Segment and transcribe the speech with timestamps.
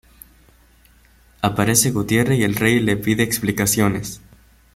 [1.43, 4.19] Aparece Gutierre y el rey le pide explicaciones.